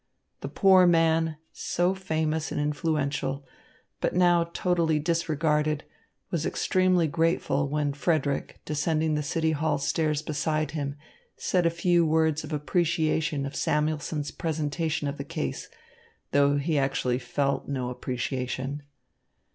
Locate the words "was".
6.31-6.43